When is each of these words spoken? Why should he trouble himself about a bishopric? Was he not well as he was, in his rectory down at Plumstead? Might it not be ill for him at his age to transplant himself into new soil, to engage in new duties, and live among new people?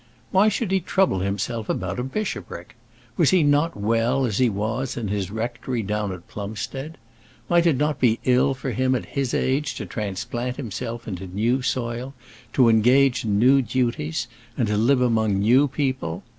Why 0.31 0.49
should 0.49 0.71
he 0.71 0.79
trouble 0.79 1.19
himself 1.19 1.69
about 1.69 1.99
a 1.99 2.03
bishopric? 2.03 2.73
Was 3.17 3.29
he 3.29 3.43
not 3.43 3.77
well 3.77 4.25
as 4.25 4.39
he 4.39 4.49
was, 4.49 4.97
in 4.97 5.09
his 5.09 5.29
rectory 5.29 5.83
down 5.83 6.11
at 6.11 6.27
Plumstead? 6.27 6.97
Might 7.49 7.67
it 7.67 7.77
not 7.77 7.99
be 7.99 8.19
ill 8.23 8.55
for 8.55 8.71
him 8.71 8.95
at 8.95 9.05
his 9.05 9.35
age 9.35 9.75
to 9.75 9.85
transplant 9.85 10.57
himself 10.57 11.07
into 11.07 11.27
new 11.27 11.61
soil, 11.61 12.15
to 12.53 12.67
engage 12.67 13.23
in 13.25 13.37
new 13.37 13.61
duties, 13.61 14.25
and 14.57 14.67
live 14.87 15.01
among 15.01 15.35
new 15.35 15.67
people? 15.67 16.23